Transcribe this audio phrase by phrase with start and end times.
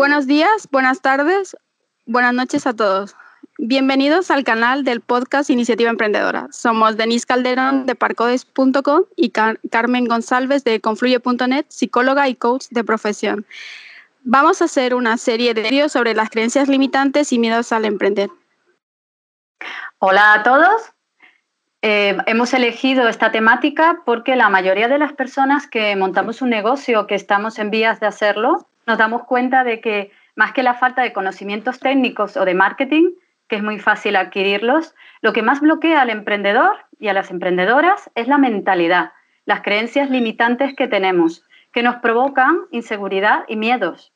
[0.00, 1.54] Buenos días, buenas tardes,
[2.06, 3.14] buenas noches a todos.
[3.58, 6.48] Bienvenidos al canal del podcast Iniciativa Emprendedora.
[6.52, 13.44] Somos Denise Calderón de Parcodes.com y Carmen González de Confluye.net, psicóloga y coach de profesión.
[14.22, 18.30] Vamos a hacer una serie de vídeos sobre las creencias limitantes y miedos al emprender.
[19.98, 20.80] Hola a todos.
[21.82, 27.06] Eh, hemos elegido esta temática porque la mayoría de las personas que montamos un negocio,
[27.06, 31.02] que estamos en vías de hacerlo, nos damos cuenta de que más que la falta
[31.02, 33.12] de conocimientos técnicos o de marketing,
[33.46, 38.10] que es muy fácil adquirirlos, lo que más bloquea al emprendedor y a las emprendedoras
[38.16, 39.12] es la mentalidad,
[39.44, 44.12] las creencias limitantes que tenemos, que nos provocan inseguridad y miedos.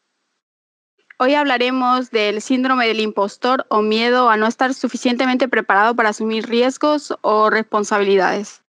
[1.18, 6.48] Hoy hablaremos del síndrome del impostor o miedo a no estar suficientemente preparado para asumir
[6.48, 8.60] riesgos o responsabilidades.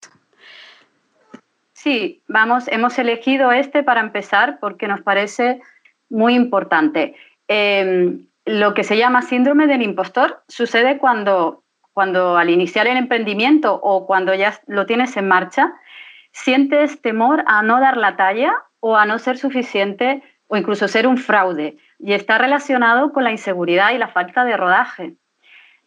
[1.74, 5.62] Sí, vamos, hemos elegido este para empezar porque nos parece
[6.10, 7.16] muy importante.
[7.48, 13.80] Em, lo que se llama síndrome del impostor sucede cuando, cuando al iniciar el emprendimiento
[13.82, 15.74] o cuando ya lo tienes en marcha,
[16.32, 21.08] sientes temor a no dar la talla o a no ser suficiente o incluso ser
[21.08, 21.78] un fraude.
[21.98, 25.16] Y está relacionado con la inseguridad y la falta de rodaje.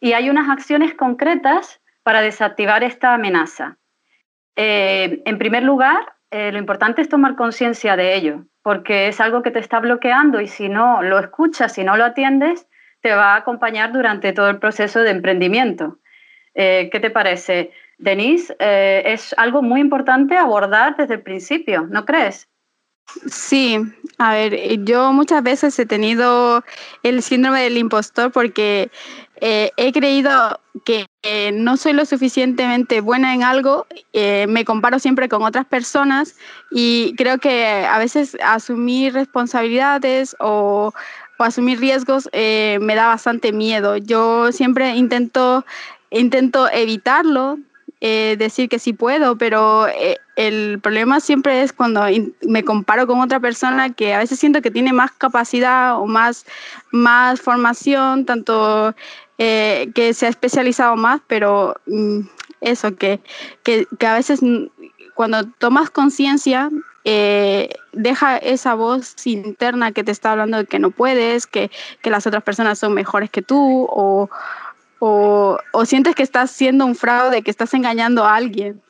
[0.01, 3.77] Y hay unas acciones concretas para desactivar esta amenaza.
[4.55, 9.41] Eh, en primer lugar, eh, lo importante es tomar conciencia de ello porque es algo
[9.41, 12.67] que te está bloqueando y si no lo escuchas, si no lo atiendes,
[13.01, 15.97] te va a acompañar durante todo el proceso de emprendimiento.
[16.53, 17.71] Eh, ¿Qué te parece?
[17.97, 22.47] Denise, eh, es algo muy importante abordar desde el principio, ¿no crees?
[23.31, 23.77] Sí,
[24.17, 26.63] a ver, yo muchas veces he tenido
[27.03, 28.91] el síndrome del impostor porque
[29.41, 31.07] eh, he creído que
[31.53, 36.35] no soy lo suficientemente buena en algo, eh, me comparo siempre con otras personas
[36.71, 40.93] y creo que a veces asumir responsabilidades o,
[41.39, 43.95] asumir riesgos eh, me da bastante miedo.
[43.95, 45.65] Yo siempre intento,
[46.11, 47.57] intento evitarlo,
[48.01, 49.87] decir que sí puedo, pero
[50.39, 52.05] el problema siempre es cuando
[52.47, 56.45] me comparo con otra persona que a veces siento que tiene más capacidad o más,
[56.91, 58.95] más formación, tanto
[59.37, 62.19] eh, que se ha especializado más, pero mm,
[62.61, 63.19] eso, que,
[63.63, 64.39] que, a veces
[65.13, 66.69] cuando tomas conciencia,
[67.03, 71.69] eh, deja esa voz interna que te está hablando de que no puedes, que,
[72.01, 74.29] que las otras personas son mejores que tú, o,
[74.99, 78.81] o, o, sientes que estás siendo un fraude, que estás engañando a alguien.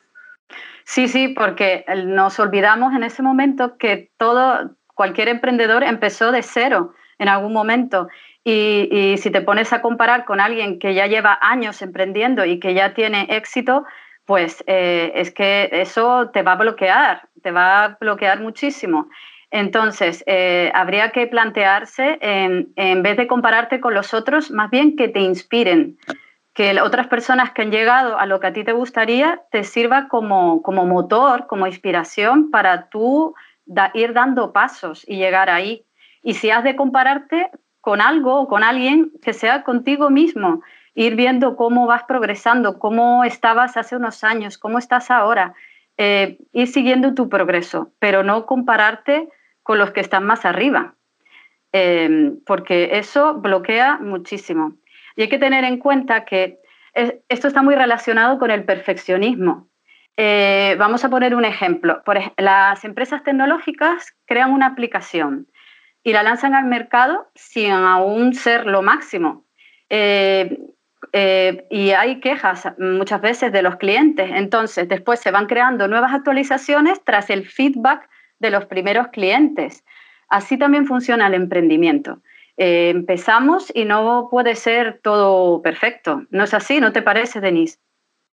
[0.84, 6.94] Sí, sí, porque nos olvidamos en ese momento que todo, cualquier emprendedor empezó de cero
[7.18, 8.08] en algún momento
[8.44, 12.74] y, si te pones a comparar con alguien que ya lleva años emprendiendo y que
[12.74, 13.84] ya tiene éxito,
[14.24, 19.08] pues eh, es que eso te va a bloquear, te va a bloquear muchísimo.
[19.50, 25.08] Entonces, eh, habría que plantearse, en, vez de compararte con los otros, más bien que
[25.08, 25.98] te inspiren,
[26.54, 30.08] que otras personas que han llegado a lo que a ti te gustaría te sirva
[30.08, 33.34] como, como motor, como inspiración para tú
[33.94, 35.84] ir dando pasos y llegar ahí.
[36.22, 37.50] Y si has de compararte,
[37.80, 40.62] con algo o con alguien que sea contigo mismo,
[40.94, 45.54] ir viendo cómo vas progresando, cómo estabas hace unos años, cómo estás ahora,
[45.96, 49.28] eh, ir siguiendo tu progreso, pero no compararte
[49.70, 50.96] con los que están más arriba,
[51.70, 54.74] em, porque eso bloquea muchísimo.
[55.14, 56.58] Y hay que tener en cuenta que
[56.92, 59.68] esto está muy relacionado con el perfeccionismo.
[60.16, 62.02] Eh, vamos a poner un ejemplo.
[62.36, 65.46] Las empresas tecnológicas crean una aplicación
[66.02, 69.44] y la lanzan al mercado sin aún ser lo máximo.
[69.88, 70.58] Eh,
[71.12, 74.28] eh, y hay quejas muchas veces de los clientes.
[74.34, 78.08] Entonces, después se van creando nuevas actualizaciones tras el feedback
[78.40, 79.84] de los primeros clientes.
[80.28, 82.20] Así también funciona el emprendimiento.
[82.56, 86.24] Eh, empezamos y no puede ser todo perfecto.
[86.30, 86.80] ¿No es así?
[86.80, 87.78] ¿No te parece, Denise?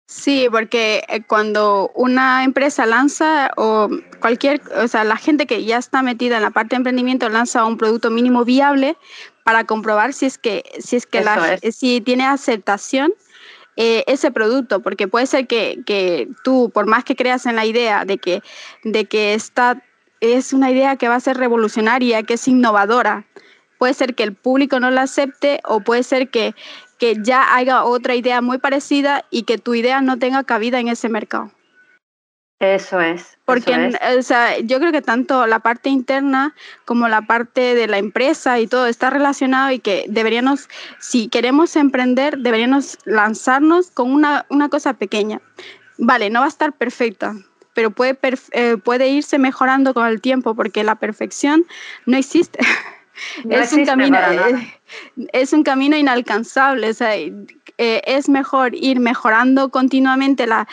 [0.08, 5.78] Sí, porque eh, cuando una empresa lanza o cualquier, o sea, la gente que ya
[5.78, 8.97] está metida en la parte de emprendimiento lanza un producto mínimo viable
[9.44, 13.14] para comprobar si es que, si es que la, si tiene aceptación
[13.76, 17.66] eh, ese producto, porque puede ser que, que, tú, por más que creas en la
[17.66, 18.44] idea de que,
[18.84, 19.82] de que esta
[20.23, 23.25] es una idea que va a ser revolucionaria, que es innovadora,
[23.78, 26.55] puede ser que el público no la acepte o puede ser que,
[26.97, 30.87] que ya haya otra idea muy parecida y que tu idea no tenga cabida en
[30.87, 31.52] ese mercado.
[32.59, 33.37] Eso es.
[33.43, 36.55] Porque O sea, yo creo que tanto la parte interna
[36.85, 41.75] como la parte de la empresa y todo está relacionado y que deberíamos, si queremos
[41.75, 45.41] emprender, deberíamos lanzarnos con una, una cosa pequeña.
[45.97, 47.35] Vale, no va a estar perfecta,
[47.73, 48.17] pero puede,
[48.52, 51.66] eh, puede irse mejorando con el tiempo porque la perfección
[52.05, 52.59] no existe.
[53.49, 54.79] es, un camino, eh,
[55.34, 56.90] es un camino inalcanzable.
[56.90, 57.34] O sea, eh,
[57.78, 60.67] es mejor ir mejorando continuamente la,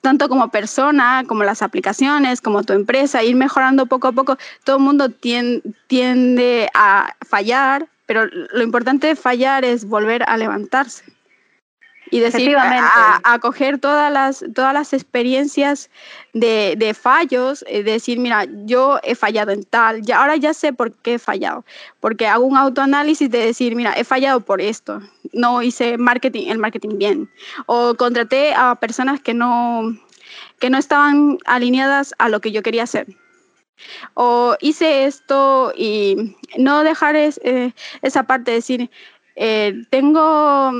[0.00, 4.38] tanto como persona, como las aplicaciones, como tu empresa, ir mejorando poco a poco.
[4.64, 11.15] Todo el mundo tiende a fallar, pero lo importante de fallar es volver a levantarse
[12.10, 15.90] y decir, a, a, coger todas las, todas las experiencias
[16.32, 20.72] de, de, fallos, eh, decir, mira, yo he fallado en tal, ya, ahora ya sé
[20.72, 21.64] por qué he fallado,
[22.00, 25.00] porque hago un autoanálisis de decir, mira, he fallado por esto,
[25.32, 27.30] no hice marketing, el marketing bien,
[27.66, 29.96] o contraté a personas que no,
[30.60, 33.06] que no estaban alineadas a lo que yo quería hacer.
[34.14, 38.90] O hice esto y no dejar eh, esa parte de decir,
[39.34, 40.72] eh, tengo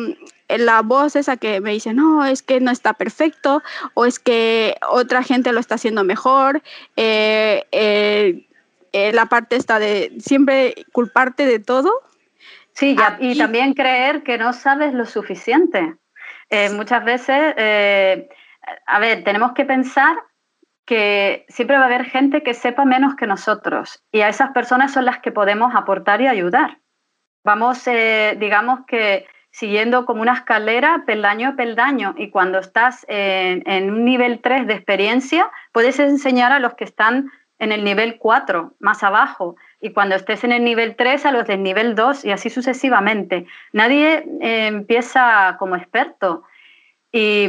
[0.49, 3.63] la voz esa que me dice, no, es que no está perfecto,
[3.95, 6.63] o es que otra gente lo está haciendo mejor,
[6.97, 8.47] eh, eh,
[8.93, 11.93] eh, la parte está de siempre culparte de todo.
[12.73, 15.95] Sí, y también creer que no sabes lo suficiente.
[16.75, 17.55] muchas veces,
[18.87, 20.17] a ver, tenemos que pensar
[20.85, 24.93] que siempre va a haber gente que sepa menos que nosotros y a esas personas
[24.93, 26.79] son las que podemos aportar y ayudar.
[27.45, 29.27] Vamos, digamos que
[29.57, 34.75] siguiendo como una escalera peldaño a peldaño y cuando estás en, un nivel 3 de
[34.75, 40.15] experiencia, puedes enseñar a los que están en el nivel 4, más abajo, y cuando
[40.15, 43.47] estés en el nivel 3 a los del nivel 2 y así sucesivamente.
[43.73, 46.43] Nadie eh, empieza como experto.
[47.11, 47.49] Y,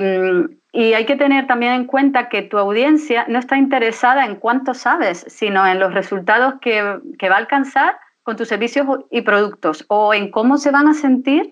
[0.71, 4.73] y, hay que tener también en cuenta que tu audiencia no está interesada en cuánto
[4.75, 9.83] sabes, sino en los resultados que, que va a alcanzar con tus servicios y productos
[9.89, 11.51] o en cómo se van a sentir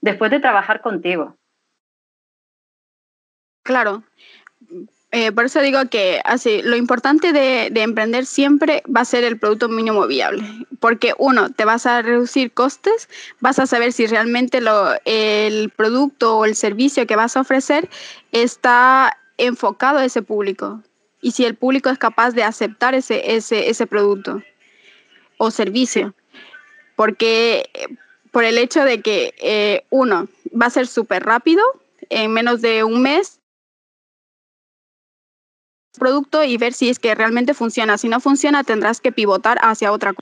[0.00, 1.36] después de trabajar contigo.
[3.62, 4.04] Claro.
[5.12, 9.38] Eh, por eso digo que así, lo importante de, emprender siempre va a ser el
[9.38, 10.44] producto mínimo viable,
[10.80, 13.08] porque uno, te vas a reducir costes,
[13.40, 17.88] vas a saber si realmente lo, el producto o el servicio que vas a ofrecer
[18.32, 20.82] está enfocado a ese público
[21.20, 24.42] y si el público es capaz de aceptar ese, ese, ese producto
[25.38, 26.14] o servicio.
[26.94, 27.70] Porque
[28.36, 31.64] por el hecho de que, eh, uno, va a ser súper rápido,
[32.10, 33.40] en menos de un mes,
[35.98, 37.96] producto y ver si es que realmente funciona.
[37.96, 40.12] Si no funciona, tendrás que pivotar hacia otra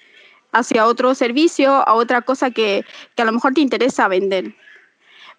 [0.53, 2.85] hacia otro servicio, a otra cosa que,
[3.17, 4.55] que a lo mejor te interesa vender.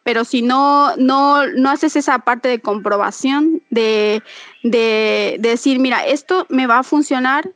[0.03, 4.21] Pero si no, no, no haces esa parte de comprobación, de,
[4.63, 7.49] de, decir, mira, esto me va a funcionar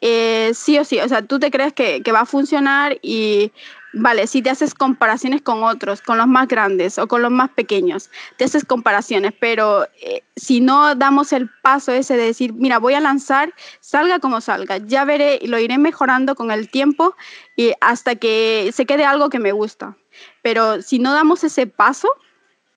[0.00, 3.50] eh, sí o sí, o sea, tú te crees que, que, va a funcionar y
[3.94, 7.50] Vale, si te haces comparaciones con otros, con los más grandes o con los más
[7.50, 12.78] pequeños, te haces comparaciones, pero eh, si no damos el paso ese de decir, mira,
[12.78, 17.14] voy a lanzar, salga como salga, ya veré y lo iré mejorando con el tiempo
[17.54, 19.94] y hasta que se quede algo que me gusta.
[20.40, 22.08] Pero si no damos ese paso,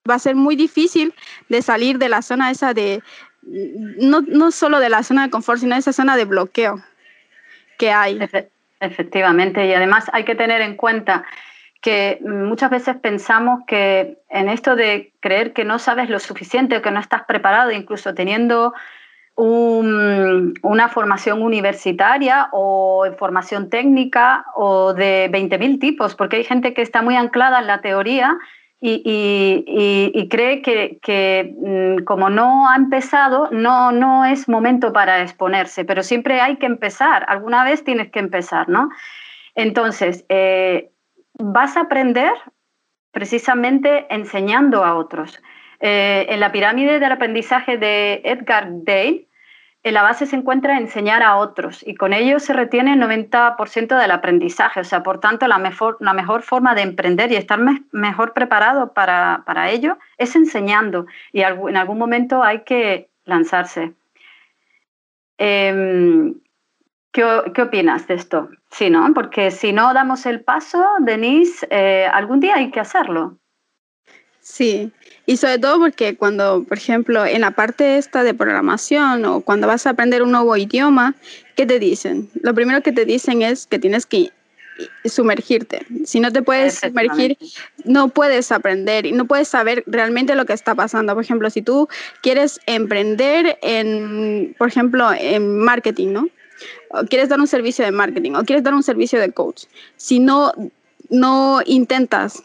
[0.08, 1.14] va a ser muy difícil
[1.48, 3.02] de salir de la zona esa de,
[3.42, 6.84] no, no solo de la zona de confort, sino de esa zona de bloqueo
[7.78, 8.18] que hay.
[8.80, 11.24] Efectivamente, y además hay que tener en cuenta
[11.80, 16.82] que muchas veces pensamos que en esto de creer que no sabes lo suficiente o
[16.82, 18.74] que no estás preparado, incluso teniendo
[19.36, 27.02] una formación universitaria o formación técnica o de 20.000 tipos, porque hay gente que está
[27.02, 28.36] muy anclada en la teoría
[28.86, 36.02] y, cree que, mm, como no ha empezado, no, no es momento para exponerse, pero
[36.02, 38.90] siempre hay que empezar, alguna vez tienes que empezar, ¿no?
[39.54, 40.90] Entonces, eh,
[41.38, 42.32] vas a aprender
[43.10, 45.40] precisamente enseñando a otros.
[45.80, 49.25] Eh, en la pirámide del aprendizaje de Edgar Dale,
[49.86, 53.96] en la base se encuentra enseñar a otros y con ello se retiene el 90%
[53.96, 54.80] del aprendizaje.
[54.80, 57.60] O sea, por tanto, la mejor, forma de emprender y estar
[57.92, 63.92] mejor preparado para, ello es enseñando y en algún momento hay que lanzarse.
[65.38, 66.34] Em,
[67.12, 67.22] ¿qué,
[67.62, 68.48] opinas de esto?
[68.72, 69.14] Sí, ¿no?
[69.14, 73.38] Porque si no damos el paso, Denise, eh, algún día hay que hacerlo.
[74.40, 74.92] Sí,
[75.26, 79.66] y sobre todo porque cuando, por ejemplo, en la parte esta de programación o cuando
[79.66, 81.16] vas a aprender un nuevo idioma,
[81.56, 82.30] ¿qué te dicen?
[82.40, 84.30] Lo primero que te dicen es que tienes que
[85.04, 85.84] sumergirte.
[86.04, 87.36] Si no te puedes sumergir,
[87.84, 91.14] no puedes aprender y no puedes saber realmente lo que está pasando.
[91.14, 91.88] Por ejemplo, si tú
[92.22, 96.28] quieres emprender en, por ejemplo, en marketing, ¿no?
[96.90, 99.64] O quieres dar un servicio de marketing o quieres dar un servicio de coach.
[99.96, 100.52] Si no,
[101.10, 102.42] no intentas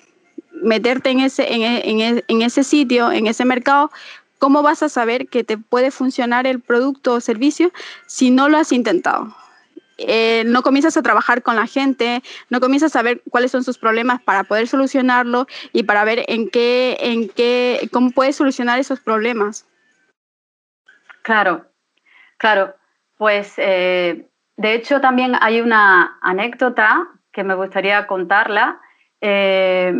[0.53, 3.91] meterte en ese, en, en, ese sitio, en ese mercado,
[4.39, 7.72] ¿cómo vas a saber que te puede funcionar el producto o servicio
[8.05, 9.36] si no lo has intentado?
[10.08, 13.77] eh, no comienzas a trabajar con la gente, no comienzas a ver cuáles son sus
[13.77, 19.00] problemas para poder solucionarlo y para ver en qué, en qué, cómo puedes solucionar esos
[19.00, 19.67] problemas.
[21.22, 21.65] Claro,
[22.38, 22.75] claro.
[23.17, 24.27] Pues eh,
[24.58, 28.79] de hecho también hay una anécdota que me gustaría contarla.
[29.22, 29.93] Eh,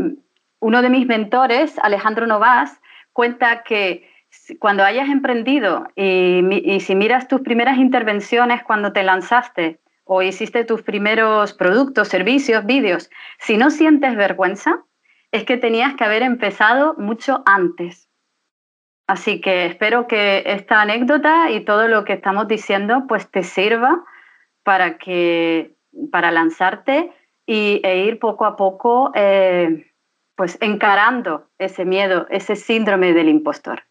[0.62, 2.80] uno de mis mentores, Alejandro Novas,
[3.12, 4.10] cuenta que
[4.60, 10.84] cuando hayas emprendido y, si miras tus primeras intervenciones cuando te lanzaste o hiciste tus
[10.84, 14.84] primeros productos, servicios, vídeos, si no sientes vergüenza,
[15.32, 18.08] es que tenías que haber empezado mucho antes.
[19.08, 24.04] Así que espero que esta anécdota y todo lo que estamos diciendo pues te sirva
[24.64, 25.76] para que
[26.12, 27.12] para lanzarte
[27.46, 29.91] y, e ir poco a poco eh,
[30.42, 33.84] pues encarando ese miedo, ese síndrome del impostor.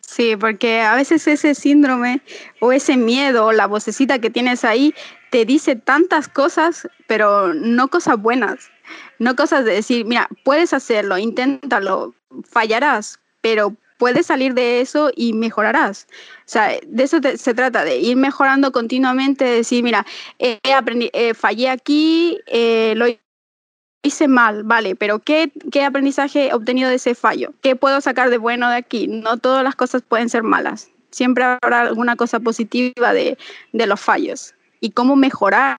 [0.00, 2.20] Sí, porque a veces ese síndrome
[2.60, 4.94] o ese miedo o la vocecita que tienes ahí
[5.30, 8.70] te dice tantas cosas, pero no cosas buenas,
[9.18, 12.14] no cosas de decir, mira, puedes hacerlo, inténtalo,
[12.46, 16.06] fallarás, pero puedes salir de eso y mejorarás.
[16.40, 20.04] O sea, de eso se trata, de ir mejorando continuamente, decir, mira,
[20.38, 23.06] eh, fallé aquí, eh, lo
[24.02, 27.52] hice mal, vale, pero ¿qué, ¿qué aprendizaje he obtenido de ese fallo?
[27.62, 29.08] ¿Qué puedo sacar de bueno de aquí?
[29.08, 30.90] No todas las cosas pueden ser malas.
[31.10, 33.36] Siempre habrá alguna cosa positiva de,
[33.72, 34.54] de los fallos.
[34.80, 35.76] Y cómo mejorar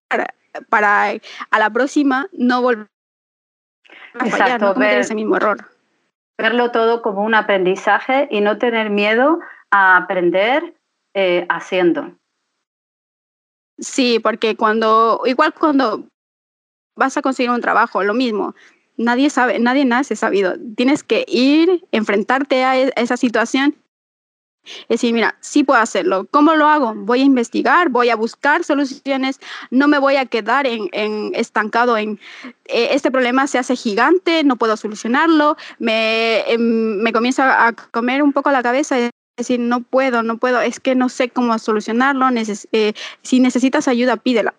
[0.70, 1.14] para
[1.52, 2.88] a la próxima no volver
[4.20, 5.58] a fallar, no cometer ese mismo error.
[6.38, 9.40] Verlo todo como un aprendizaje y no tener miedo
[9.72, 10.76] a aprender
[11.14, 12.16] eh, haciendo.
[13.80, 16.08] Sí, porque cuando, igual cuando
[16.98, 18.56] vas a conseguir un trabajo, lo mismo.
[18.98, 20.56] Nadie sabe, nadie nace sabido.
[20.76, 23.76] Tienes que ir, enfrentarte a e, esa situación
[24.90, 26.28] decir, mira, sí puedo hacerlo.
[26.32, 26.94] ¿Cómo lo hago?
[26.96, 29.40] Voy a investigar, voy a buscar soluciones,
[29.72, 30.90] no me voy a quedar en,
[31.34, 32.20] estancado en
[32.66, 38.22] eh, este problema se hace gigante, no puedo solucionarlo, me, em, me comienza a comer
[38.22, 41.58] un poco la cabeza y decir, no puedo, no puedo, es que no sé cómo
[41.60, 42.28] solucionarlo,
[42.72, 44.54] eh, si necesitas ayuda, pídela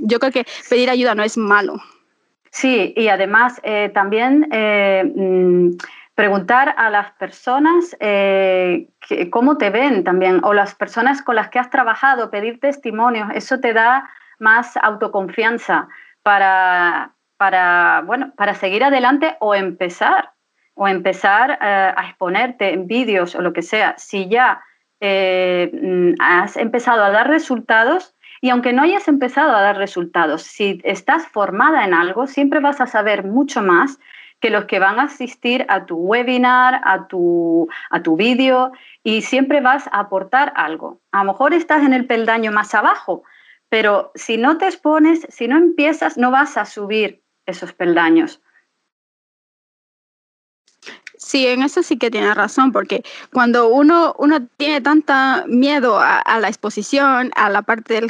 [0.00, 1.80] yo creo que pedir ayuda no es malo.
[2.50, 5.76] Sí, y además eh, también eh, mm,
[6.14, 8.88] preguntar a las personas eh,
[9.30, 13.60] cómo te ven también, o las personas con las que has trabajado, pedir testimonios, eso
[13.60, 15.88] te da más autoconfianza
[16.22, 20.32] para, para, bueno, para seguir adelante o empezar,
[20.74, 23.94] o empezar a exponerte en vídeos o lo que sea.
[23.98, 24.62] Si ya
[25.00, 30.80] mm, has empezado a dar resultados, y aunque no hayas empezado a dar resultados, si
[30.84, 33.98] estás formada en algo, siempre vas a saber mucho más
[34.40, 39.22] que los que van a asistir a tu webinar, a tu, a tu vídeo, y
[39.22, 41.00] siempre vas a aportar algo.
[41.10, 43.24] A lo mejor estás en el peldaño más abajo,
[43.68, 48.40] pero si no te expones, si no empiezas, no vas a subir esos peldaños.
[51.18, 56.38] Sí, en eso sí que tiene razón, porque cuando uno, uno tiene tanta miedo a,
[56.40, 58.00] la exposición, a la parte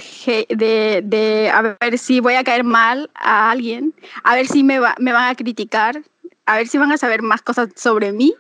[0.50, 4.79] de, de, a ver si voy a caer mal a alguien, a ver si me,
[4.99, 6.03] me van a criticar,
[6.45, 8.35] a ver si van a saber más cosas sobre mí,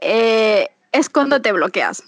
[0.00, 2.02] eh, es cuando te bloqueas.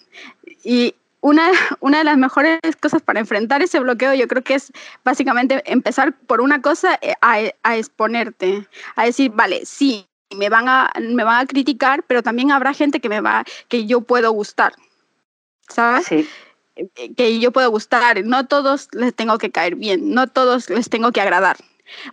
[0.65, 4.73] Y una, una de las mejores cosas para enfrentar ese bloqueo yo creo que es
[5.05, 10.69] básicamente empezar por una cosa eh, a, a exponerte, a decir, vale, sí, me van
[10.69, 14.31] a, me van a criticar, pero también habrá gente que me va, que yo puedo
[14.33, 14.75] gustar,
[15.69, 16.07] ¿sabes?
[16.07, 16.29] Sí.
[16.77, 20.89] Eh, que yo puedo gustar, no todos les tengo que caer bien, no todos les
[20.89, 21.57] tengo que agradar,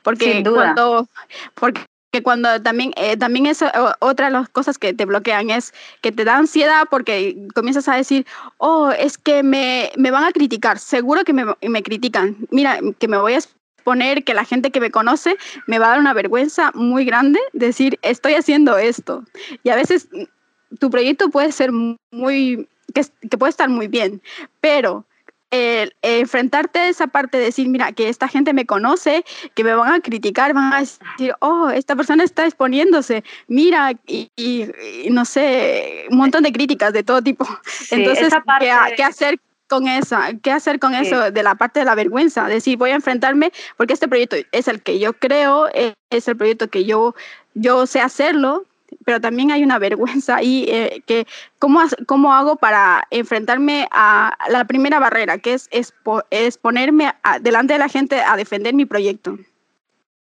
[0.03, 1.07] porque cuando,
[1.53, 1.86] porque
[2.24, 3.63] cuando también, eh, también es
[4.00, 7.95] otra de las cosas que te bloquean, es que te da ansiedad porque comienzas a
[7.95, 8.25] decir,
[8.57, 13.07] oh, es que me, me van a criticar, seguro que me, me critican, mira, que
[13.07, 13.39] me voy a
[13.88, 17.39] poner que la gente que me conoce me va a dar una vergüenza muy grande
[17.53, 19.24] decir, estoy haciendo esto.
[19.63, 24.22] Y a veces mm, tu proyecto puede ser muy, que, puede estar muy bien,
[24.60, 25.06] pero
[25.51, 29.24] el, enfrentarte a esa parte de decir, mira, que esta gente me conoce,
[29.56, 34.70] que me van a criticar, van a decir, oh, esta persona está exponiéndose, mira, y,
[35.10, 37.48] no sé, un montón de críticas de todo tipo.
[37.91, 41.95] Entonces, ¿qué, ¿qué, hacer con esa, qué hacer con eso de la parte de la
[41.95, 45.67] vergüenza, decir voy a enfrentarme porque este proyecto es el que yo creo,
[46.09, 47.15] es el proyecto que yo,
[47.53, 48.65] yo sé hacerlo,
[49.05, 51.27] pero también hay una vergüenza ahí eh, que
[51.59, 57.79] ¿cómo, cómo hago para enfrentarme a la primera barrera, que es, es, ponerme delante de
[57.79, 59.38] la gente a defender mi proyecto.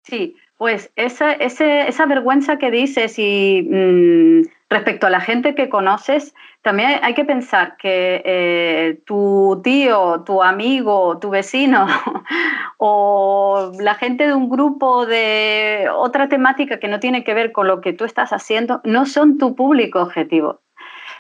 [0.04, 7.00] Sí, Pues esa, vergüenza que dices y mm, respecto a la gente que conoces, también
[7.02, 11.88] hay que pensar que eh, tu tío, tu amigo, tu vecino
[12.78, 17.68] o la gente de un grupo de otra temática que no tiene que ver con
[17.68, 20.62] lo que tú estás haciendo, no son tu público objetivo.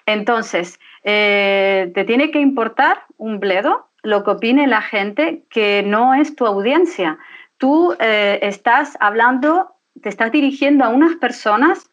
[0.06, 6.14] Entonces, eh, te tiene que importar un bledo lo que opine la gente que no
[6.14, 7.18] es tu audiencia
[7.62, 11.92] tú eh, estás hablando, te estás dirigiendo a unas personas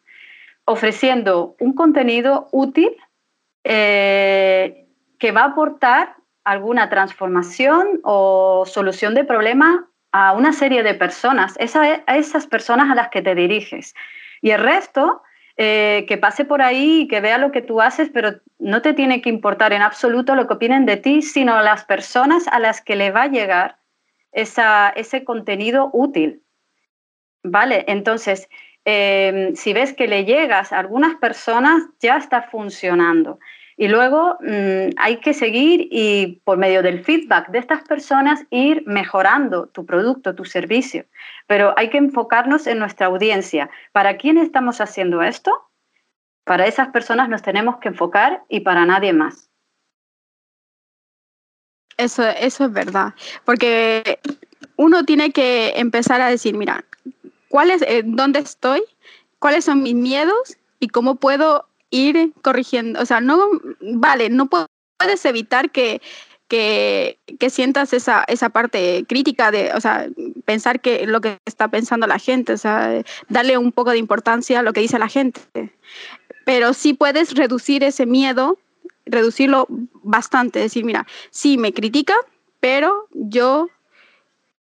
[0.65, 2.89] ofreciendo un contenido útil
[3.63, 4.87] eh,
[5.19, 11.55] que va a aportar alguna transformación o solución de problema a una serie de personas,
[11.59, 13.93] a esas personas a las que te diriges.
[14.41, 15.21] Y el resto,
[15.55, 18.93] eh, que pase por ahí y que vea lo que tú haces, pero no te
[18.93, 22.81] tiene que importar en absoluto lo que opinen de ti, sino las personas a las
[22.81, 23.78] que le va a llegar
[24.31, 26.43] ese contenido útil.
[27.43, 27.85] ¿Vale?
[27.87, 28.49] Entonces,
[28.85, 33.39] em, si ves que le llegas a algunas personas, ya está funcionando.
[33.77, 38.83] Y luego mm, hay que seguir y por medio del feedback de estas personas ir
[38.85, 41.05] mejorando tu producto, tu servicio.
[41.47, 43.69] Pero hay que enfocarnos en nuestra audiencia.
[43.93, 45.69] ¿Para quién estamos haciendo esto?
[46.43, 49.48] Para esas personas nos tenemos que enfocar y para nadie más.
[51.99, 53.13] Eso, eso es verdad,
[53.43, 54.19] porque
[54.77, 56.85] uno tiene que empezar a decir, mira,
[57.49, 58.81] ¿cuál es, eh, ¿dónde estoy?
[59.37, 60.55] ¿Cuáles son mis miedos?
[60.79, 63.01] ¿Y cómo puedo ir corrigiendo?
[63.01, 63.49] O sea, no,
[63.81, 66.01] vale, no puedes evitar que,
[66.47, 70.07] que, que, sientas esa, esa parte crítica de, o sea,
[70.45, 74.59] pensar que lo que está pensando la gente, o sea, darle un poco de importancia
[74.59, 75.41] a lo que dice la gente.
[76.45, 78.57] Pero sí puedes reducir ese miedo
[79.09, 79.67] reducirlo
[80.03, 82.15] bastante, decir, mira, sí, me critica,
[82.59, 83.67] pero yo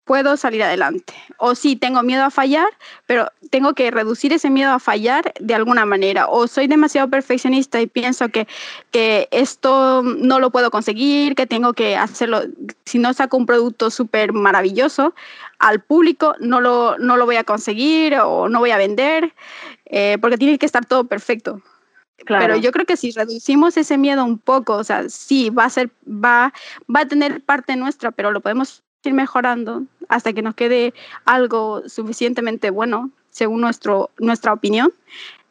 [0.06, 1.14] puedo salir adelante.
[1.38, 2.68] O sí, tengo miedo a fallar,
[3.06, 6.28] pero tengo que reducir ese miedo a fallar de alguna manera.
[6.28, 8.48] O soy demasiado perfeccionista y pienso que,
[8.92, 12.42] que esto no lo puedo conseguir, que tengo que hacerlo.
[12.86, 15.14] Si no saco un producto súper maravilloso
[15.60, 19.34] al público, no lo, no lo voy a conseguir o no voy a vender,
[19.86, 21.62] eh, porque tiene que estar todo perfecto.
[22.26, 25.70] Pero yo creo que si reducimos ese miedo un poco, o sea, sí, va a
[25.70, 26.54] ser, va,
[26.94, 30.94] va a tener parte nuestra, pero lo podemos ir mejorando hasta que nos quede
[31.26, 34.92] algo suficientemente bueno, según nuestro, nuestra opinión.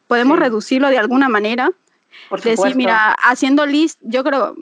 [0.07, 1.71] Podemos reducirlo de alguna manera.
[2.29, 4.55] Por Decir, mira, haciendo list, yo creo,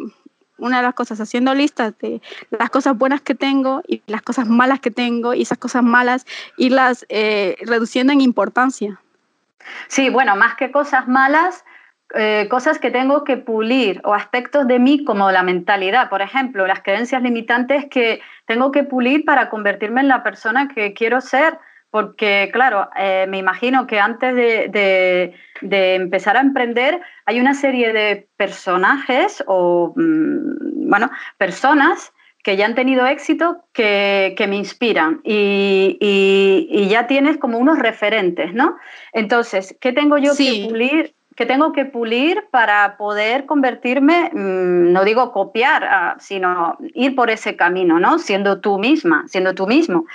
[0.57, 4.47] una de las cosas, haciendo listas de las cosas buenas que tengo y las cosas
[4.47, 6.25] malas que tengo y esas cosas malas,
[6.57, 9.01] irlas eh, reduciendo en importancia.
[9.87, 11.63] Sí, bueno, más que cosas malas,
[12.13, 16.67] eh, cosas que tengo que pulir o aspectos de mí como la mentalidad, por ejemplo,
[16.67, 21.57] las creencias limitantes que tengo que pulir para convertirme en la persona que quiero ser.
[21.89, 28.27] Porque, claro, eh, me imagino que antes de, empezar a emprender hay una serie de
[28.37, 36.87] personajes o, mm, bueno, personas que ya han tenido éxito que, me inspiran y, y,
[36.87, 38.77] ya tienes como unos referentes, ¿no?
[39.13, 41.13] Entonces, ¿qué tengo yo que pulir?
[41.41, 47.31] Que tengo que pulir para poder convertirme, mm, no digo copiar, ah, sino ir por
[47.31, 48.19] ese camino, ¿no?
[48.19, 50.05] Siendo tú misma, siendo tú mismo.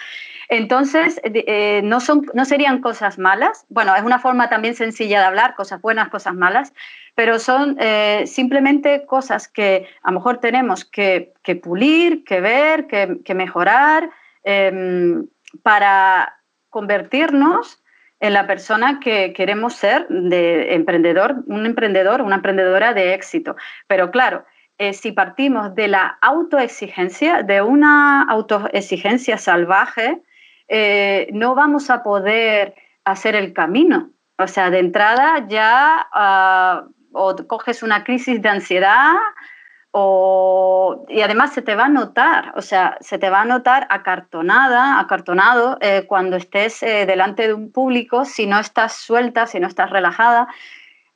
[0.49, 3.67] Entonces, eh, no, son, no serían cosas malas.
[3.69, 6.73] Bueno, es una forma también sencilla de hablar, cosas buenas, cosas malas,
[7.17, 13.35] pero son eh, simplemente cosas que a lo mejor tenemos que, pulir, que ver, que,
[13.35, 14.11] mejorar
[14.45, 15.27] em,
[15.65, 16.37] para
[16.71, 17.83] convertirnos
[18.21, 23.57] en la persona que queremos ser de emprendedor, un emprendedor, una emprendedora de éxito.
[23.87, 24.45] Pero claro,
[24.79, 30.23] eh, si partimos de la autoexigencia, de una autoexigencia salvaje,
[30.69, 32.75] eh, no vamos a poder
[33.05, 34.11] hacer el camino.
[34.39, 39.15] O sea, de entrada ya ah, o coges una crisis de ansiedad
[41.09, 45.01] y además se te va a notar, o sea, se te va a notar acartonada,
[45.01, 49.67] acartonado eh, cuando estés eh, delante de un público si no estás suelta, si no
[49.67, 50.49] estás relajada.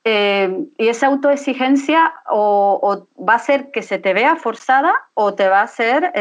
[0.03, 5.47] Eh, y esa autoexigencia o, va a ser que se te vea forzada o te
[5.47, 6.11] va a hacer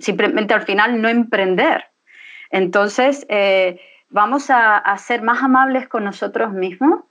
[0.00, 1.86] simplemente al final no emprender.
[2.50, 3.26] Entonces,
[4.10, 7.04] vamos a ser más amables con nosotros mismos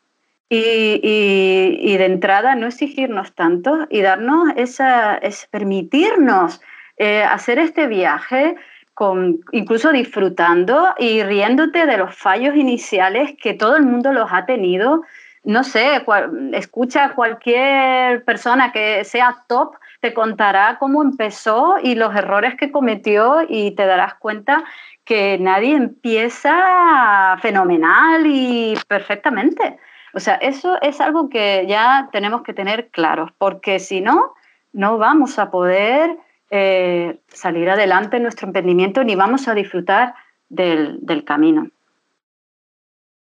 [0.56, 6.62] y, de entrada no exigirnos tanto y darnos esa, es permitirnos
[6.98, 8.56] eh, hacer este viaje
[8.94, 14.46] con, incluso disfrutando y riéndote de los fallos iniciales que todo el mundo los ha
[14.46, 15.02] tenido.
[15.44, 16.06] No sé,
[16.54, 22.72] escucha a cualquier persona que sea top te contará cómo empezó y los errores que
[22.72, 24.64] cometió y te darás cuenta
[25.06, 29.80] que nadie empieza fenomenal y perfectamente.
[30.14, 34.34] O sea, eso es algo que ya tenemos que tener claro, porque si no,
[34.72, 36.18] no vamos a poder
[36.52, 40.14] eh, salir adelante en nuestro emprendimiento ni vamos a disfrutar
[40.50, 41.70] del, camino.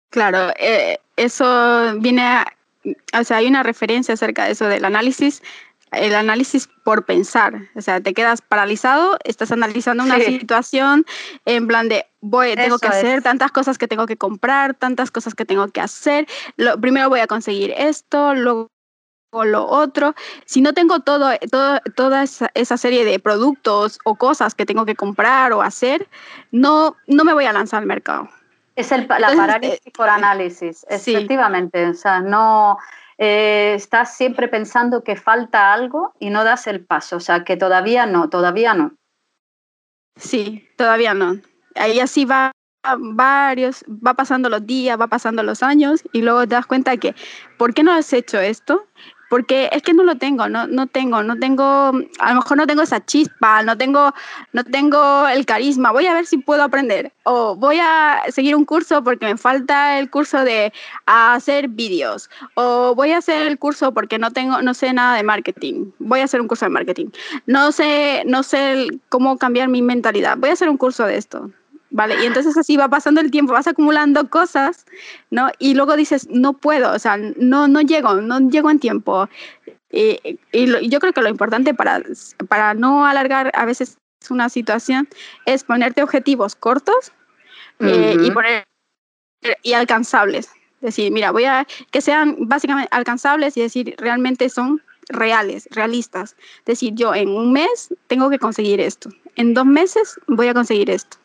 [0.10, 2.47] Claro, eh, eso viene a,
[3.19, 5.43] o sea, hay una referencia acerca de eso del análisis,
[5.91, 11.06] el análisis por pensar, o sea, te quedas paralizado, estás analizando una situación
[11.45, 15.36] en plan de, voy, tengo que hacer tantas cosas que tengo que comprar, tantas cosas
[15.36, 18.69] que tengo que hacer, lo, primero voy a conseguir esto, luego
[19.32, 20.15] lo otro.
[20.45, 24.95] Si no tengo todo, todo, toda esa, serie de productos o cosas que tengo que
[24.95, 26.08] comprar o hacer,
[26.52, 28.30] no, no me voy a lanzar al mercado.
[28.75, 31.88] Es el, la parálisis eh, por análisis, efectivamente.
[31.88, 32.78] O sea, no
[33.22, 37.18] eh, estás siempre pensando que falta algo y no das el paso.
[37.18, 38.96] O sea, que todavía no, todavía no.
[40.16, 41.40] Sí, todavía no.
[41.76, 42.52] Ahí así va
[42.98, 47.14] varios, va pasando los días, va pasando los años y luego te das cuenta que,
[47.58, 48.86] ¿por qué no has hecho esto?
[49.30, 51.63] Porque es que no lo tengo, no, no tengo, no tengo,
[52.20, 54.13] a lo mejor no tengo esa chispa, no tengo,
[54.54, 58.65] no tengo el carisma, voy a ver si puedo aprender o voy a seguir un
[58.65, 60.74] curso porque me falta el curso de
[61.06, 65.24] hacer vídeos o voy a hacer el curso porque no tengo, no sé nada de
[65.24, 67.08] marketing, voy a hacer un curso de marketing,
[67.46, 71.52] no sé, no sé cómo cambiar mi mentalidad, voy a hacer un curso de esto,
[71.91, 72.21] ¿vale?
[72.21, 74.86] Y entonces así va pasando el tiempo, vas acumulando cosas,
[75.30, 75.49] ¿no?
[75.60, 79.30] Y luego dices, no puedo, o sea, no, no llego, no llego en tiempo.
[79.91, 80.19] Y,
[80.88, 82.02] yo creo que lo importante para,
[82.47, 83.97] para no alargar a veces
[84.30, 85.08] una situación
[85.45, 87.12] es ponerte objetivos cortos
[87.80, 88.65] eh, y, poner,
[89.63, 90.49] y alcanzables.
[90.82, 96.36] Decir, mira, voy a que sean básicamente alcanzables y decir, realmente son reales, realistas.
[96.65, 100.89] Decir, yo en un mes tengo que conseguir esto, en dos meses voy a conseguir
[100.89, 101.19] esto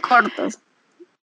[0.00, 0.58] cortos.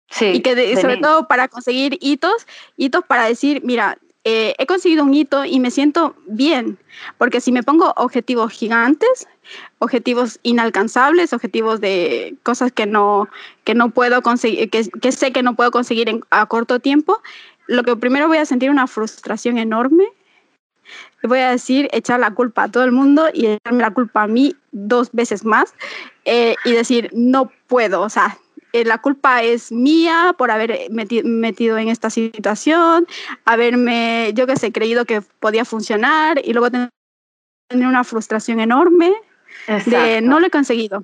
[0.10, 5.04] Sí, y que sobre todo para conseguir hitos, hitos para decir, mira, eh, he conseguido
[5.04, 6.78] un hito y me siento bien,
[7.18, 9.28] porque si me pongo objetivos gigantes,
[9.80, 13.30] objetivos inalcanzables, objetivos de cosas que no,
[13.64, 17.22] que no puedo conseguir, que, que sé que no puedo conseguir en, a corto tiempo,
[17.68, 20.06] lo que primero voy a sentir una frustración enorme.
[21.24, 24.28] Voy a decir, echar la culpa a todo el mundo y echarme la culpa a
[24.28, 25.74] mí dos veces más
[26.26, 28.38] eh, y decir, no puedo, o sea,
[28.82, 33.08] eh, la culpa es mía por haber metido en esta situación,
[33.46, 36.90] haberme, yo que sé, creído que podía funcionar y luego tener
[37.72, 39.14] una frustración enorme
[39.86, 41.04] de no lo he conseguido.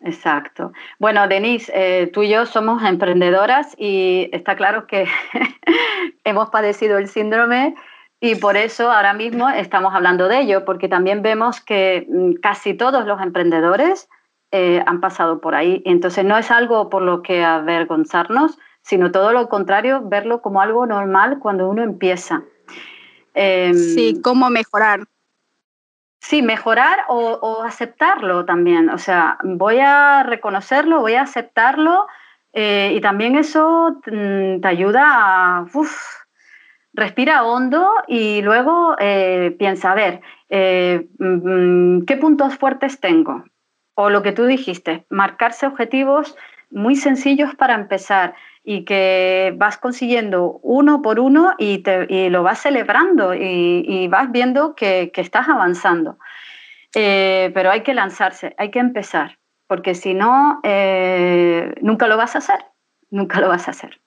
[0.00, 0.72] Exacto.
[0.98, 5.06] Bueno, Denise, eh, tú y yo somos emprendedoras y está claro que
[6.24, 7.74] hemos padecido el síndrome
[8.20, 12.74] y por eso ahora mismo estamos hablando de ello, porque también vemos que mm, casi
[12.74, 14.08] todos los emprendedores
[14.50, 15.82] eh, han pasado por ahí.
[15.84, 20.86] Entonces no es algo por lo que avergonzarnos, sino todo lo contrario, verlo como algo
[20.86, 22.44] normal cuando uno empieza.
[23.34, 25.00] Em, sí, cómo mejorar.
[26.20, 28.88] Sí, mejorar o, aceptarlo también.
[28.88, 32.06] O sea, voy a reconocerlo, voy a aceptarlo
[32.54, 35.66] eh, y también eso mm, te ayuda a...
[36.94, 40.20] respira hondo y luego eh, piensa, a ver,
[41.18, 43.44] mm, ¿qué puntos fuertes tengo?
[44.00, 46.36] O lo que tú dijiste, marcarse objetivos
[46.70, 52.60] muy sencillos para empezar y que vas consiguiendo uno por uno y, te, lo vas
[52.60, 56.16] celebrando y, vas viendo que, estás avanzando.
[56.94, 62.36] Eh, pero hay que lanzarse, hay que empezar, porque si no, eh, nunca lo vas
[62.36, 62.66] a hacer,
[63.10, 64.00] nunca lo vas a hacer.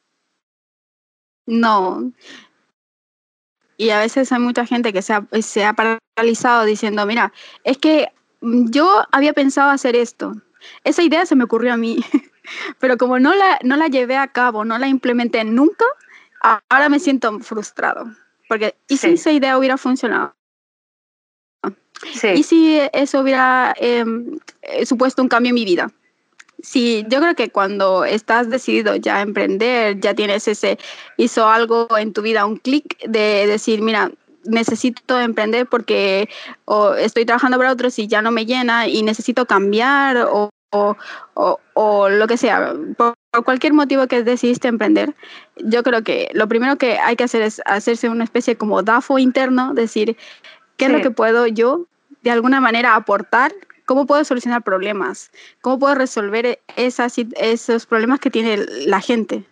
[1.46, 2.14] No.
[3.76, 7.34] Y a veces hay mucha gente que se ha paralizado diciendo, mira,
[7.66, 10.34] es que yo había pensado hacer esto.
[10.84, 12.04] Esa idea se me ocurrió a mí,
[12.80, 15.86] pero como no la, no la llevé a cabo, no la implementé nunca,
[16.70, 18.06] ahora me siento frustrado.
[18.48, 20.36] Porque, ¿y si esa idea hubiera funcionado?
[22.34, 25.92] ¿Y si eso hubiera em, eh, supuesto un cambio en mi vida?
[26.64, 30.78] Sí, yo creo que cuando estás decidido ya a emprender, ya tienes ese,
[31.18, 34.12] hizo algo en tu vida, un clic de decir, mira,
[34.46, 36.30] necesito emprender porque
[36.66, 42.10] o estoy trabajando para otros y ya no me llena y necesito cambiar o, o,
[42.10, 45.16] lo que sea, por, cualquier motivo que decidiste emprender,
[45.58, 49.20] yo creo que lo primero que hay que hacer es hacerse una especie como DAFO
[49.20, 50.18] interno, decir,
[50.78, 51.88] ¿qué es lo que puedo yo
[52.22, 53.54] de alguna manera aportar?
[53.86, 55.32] ¿Cómo puedo solucionar problemas?
[55.62, 59.44] ¿Cómo puedo resolver esas, esos problemas que tiene la gente?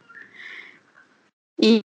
[1.58, 1.82] Y,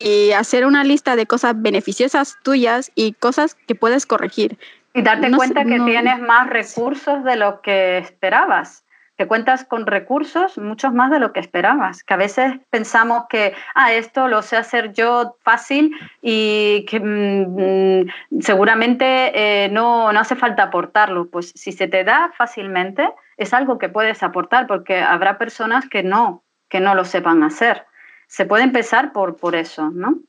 [0.00, 4.58] y hacer una lista de cosas beneficiosas tuyas y cosas que puedes corregir.
[4.94, 8.84] Y darte cuenta que tienes más recursos de lo que esperabas
[9.20, 13.52] que cuentas con recursos muchos más de lo que esperabas, que a veces pensamos que,
[13.74, 20.20] ah, esto lo sé hacer yo fácil y que mm, mm, seguramente eh, no, no
[20.20, 21.28] hace falta aportarlo.
[21.28, 26.02] Pues si se te da fácilmente, es algo que puedes aportar, porque habrá personas que
[26.02, 27.84] no, que no lo sepan hacer.
[28.30, 30.20] Se puede empezar por, por eso, ¿no?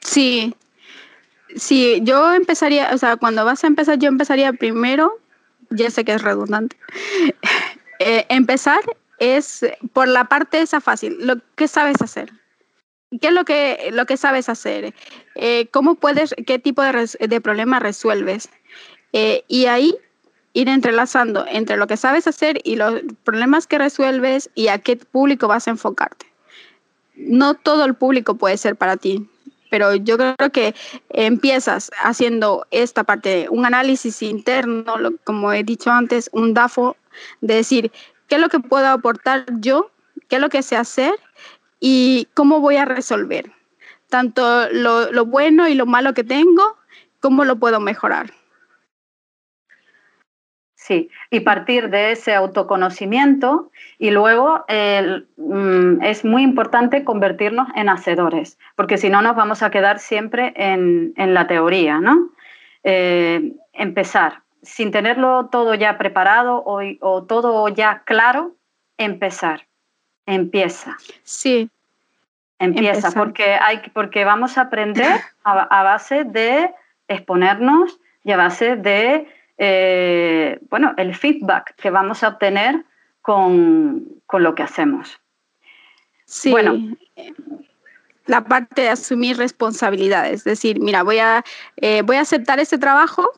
[0.00, 0.52] Sí,
[1.54, 5.16] sí, yo empezaría, o sea, cuando vas a empezar, yo empezaría primero
[5.70, 6.76] ya sé que es redundante.
[8.00, 8.78] Eh, empezar
[9.18, 12.32] es por la parte esa fácil, lo que sabes hacer.
[13.20, 14.94] ¿Qué es lo que, lo que sabes hacer?
[15.34, 18.50] Eh, ¿Cómo puedes, qué tipo de, de problema resuelves?
[19.12, 19.96] Eh, y ahí
[20.52, 24.96] ir entrelazando entre lo que sabes hacer y los problemas que resuelves y a qué
[24.96, 26.26] público vas a enfocarte.
[27.16, 29.28] No todo el público puede ser para ti
[29.70, 30.74] pero yo creo que
[31.10, 34.84] empiezas haciendo esta parte, un análisis interno,
[35.24, 36.96] como he dicho antes, un DAFO,
[37.40, 37.92] de decir,
[38.28, 39.90] ¿qué es lo que puedo aportar yo?
[40.28, 41.14] ¿Qué es lo que sé hacer?
[41.80, 43.52] ¿Y cómo voy a resolver?
[44.08, 46.76] Tanto lo, lo bueno y lo malo que tengo,
[47.20, 48.32] ¿cómo lo puedo mejorar?
[50.88, 54.64] Sí, y partir de ese autoconocimiento y luego
[55.36, 60.54] mm, es muy importante convertirnos en hacedores, porque si no nos vamos a quedar siempre
[60.56, 62.30] en, la teoría, ¿no?
[62.84, 68.56] Eh, empezar, sin tenerlo todo ya preparado o, o, todo ya claro,
[68.96, 69.66] empezar,
[70.24, 70.96] empieza.
[71.22, 71.68] Sí.
[72.58, 76.74] Empieza, porque, hay, porque vamos a aprender a base de
[77.08, 82.84] exponernos y a base de eh, bueno, el feedback que vamos a obtener
[83.20, 85.20] con, lo que hacemos.
[86.24, 86.50] Sí.
[86.50, 86.96] Bueno,
[88.26, 91.44] la parte de asumir responsabilidades, es decir, mira, voy a,
[91.76, 93.30] eh, voy a aceptar este trabajo,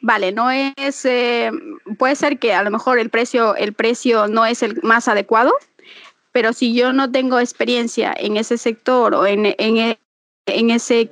[0.00, 1.50] vale, no es, eh,
[1.98, 5.52] puede ser que a lo mejor el precio, el precio no es el más adecuado,
[6.32, 9.96] pero si yo no tengo experiencia en ese sector o en, en,
[10.46, 11.06] en ese,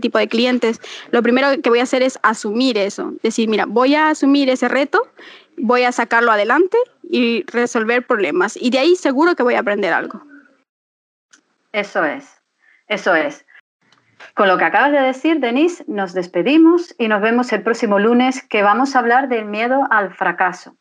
[0.00, 3.12] tipo de clientes, lo primero que voy a hacer es asumir eso.
[3.22, 5.06] Decir, mira, voy a asumir ese reto,
[5.56, 8.56] voy a sacarlo adelante y resolver problemas.
[8.56, 10.22] Y de ahí seguro que voy a aprender algo.
[11.72, 12.42] Eso es,
[12.88, 13.44] eso es.
[14.34, 18.42] Con lo que acabas de decir, Denise, nos despedimos y nos vemos el próximo lunes
[18.42, 20.76] que vamos a hablar del miedo al fracaso.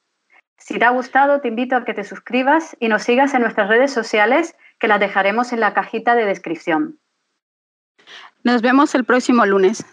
[0.58, 3.67] Si te ha gustado, te invito a que te suscribas y nos sigas en nuestras
[3.67, 6.99] redes sociales que las dejaremos en la cajita de descripción.
[8.43, 9.86] Nos vemos el próximo lunes.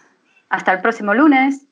[0.49, 1.67] Hasta el próximo lunes.